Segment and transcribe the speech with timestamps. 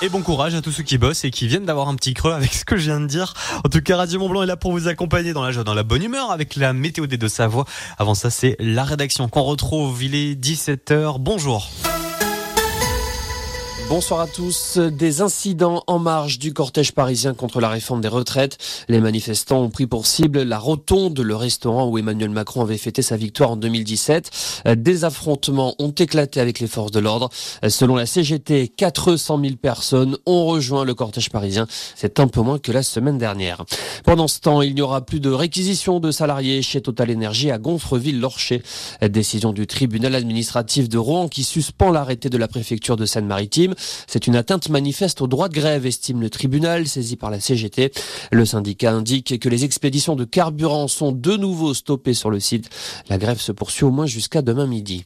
[0.00, 2.32] Et bon courage à tous ceux qui bossent et qui viennent d'avoir un petit creux
[2.32, 3.34] avec ce que je viens de dire.
[3.64, 5.82] En tout cas, Radio Mont Blanc est là pour vous accompagner dans la dans la
[5.82, 7.64] bonne humeur avec la météo des Deux-Savoie.
[7.98, 10.04] Avant ça, c'est la rédaction qu'on retrouve.
[10.04, 11.16] Il est 17h.
[11.18, 11.68] Bonjour.
[13.88, 14.76] Bonsoir à tous.
[14.76, 18.58] Des incidents en marge du cortège parisien contre la réforme des retraites.
[18.86, 23.00] Les manifestants ont pris pour cible la rotonde, le restaurant où Emmanuel Macron avait fêté
[23.00, 24.64] sa victoire en 2017.
[24.76, 27.30] Des affrontements ont éclaté avec les forces de l'ordre.
[27.66, 31.66] Selon la CGT, 400 000 personnes ont rejoint le cortège parisien.
[31.96, 33.64] C'est un peu moins que la semaine dernière.
[34.04, 37.56] Pendant ce temps, il n'y aura plus de réquisition de salariés chez Total Energy à
[37.56, 38.62] Gonfreville-Lorcher.
[39.08, 43.74] Décision du tribunal administratif de Rouen qui suspend l'arrêté de la préfecture de Seine-Maritime.
[44.06, 47.92] C'est une atteinte manifeste au droit de grève, estime le tribunal saisi par la CGT.
[48.30, 52.70] Le syndicat indique que les expéditions de carburant sont de nouveau stoppées sur le site.
[53.08, 55.04] La grève se poursuit au moins jusqu'à demain midi.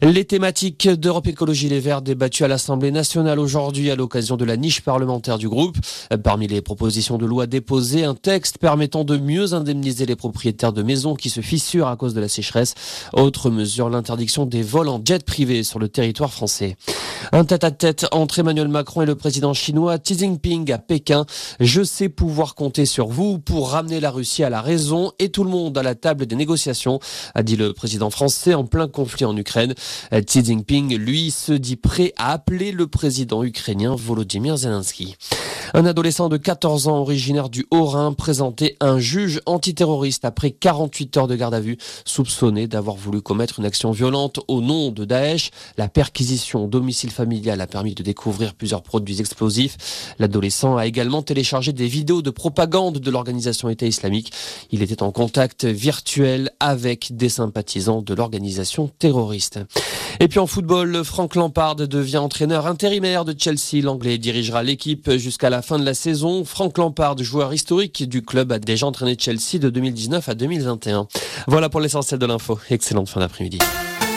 [0.00, 4.56] Les thématiques d'Europe Écologie Les Verts débattues à l'Assemblée nationale aujourd'hui à l'occasion de la
[4.56, 5.76] niche parlementaire du groupe.
[6.22, 10.84] Parmi les propositions de loi déposées, un texte permettant de mieux indemniser les propriétaires de
[10.84, 12.74] maisons qui se fissurent à cause de la sécheresse.
[13.12, 16.76] Autre mesure, l'interdiction des vols en jet privé sur le territoire français.
[17.32, 21.26] Un tête-à-tête entre Emmanuel Macron et le président chinois Xi Jinping à Pékin.
[21.58, 25.42] Je sais pouvoir compter sur vous pour ramener la Russie à la raison et tout
[25.42, 27.00] le monde à la table des négociations,
[27.34, 29.74] a dit le président français en plein conflit en Ukraine.
[30.12, 35.16] Xi Jinping, lui, se dit prêt à appeler le président ukrainien Volodymyr Zelensky.
[35.74, 41.28] Un adolescent de 14 ans originaire du Haut-Rhin présenté un juge antiterroriste après 48 heures
[41.28, 45.50] de garde à vue, soupçonné d'avoir voulu commettre une action violente au nom de Daesh.
[45.76, 50.14] La perquisition au domicile familial a permis de découvrir plusieurs produits explosifs.
[50.18, 54.32] L'adolescent a également téléchargé des vidéos de propagande de l'organisation État islamique.
[54.70, 59.60] Il était en contact virtuel avec des sympathisants de l'organisation terroriste.
[60.20, 61.02] Et puis en football,
[61.34, 63.82] Lampard devient entraîneur intérimaire de Chelsea.
[63.82, 66.44] L'Anglais dirigera l'équipe jusqu'à la fin de la saison.
[66.44, 71.06] Franck Lampard, joueur historique du club, a déjà entraîné Chelsea de 2019 à 2021.
[71.46, 72.58] Voilà pour l'essentiel de l'info.
[72.70, 73.58] Excellente fin d'après-midi.